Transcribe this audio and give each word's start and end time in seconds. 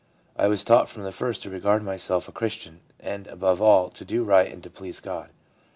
I 0.35 0.47
was 0.47 0.63
taught 0.63 0.89
from 0.89 1.03
the 1.03 1.11
first 1.11 1.43
to 1.43 1.51
regard 1.51 1.83
myself 1.83 2.27
a 2.27 2.31
Christian, 2.31 2.79
and, 2.99 3.27
above 3.27 3.61
all, 3.61 3.91
to 3.91 4.03
do 4.03 4.23
right 4.23 4.51
and 4.51 4.63
to 4.63 4.69
please 4.71 4.99
God. 4.99 5.29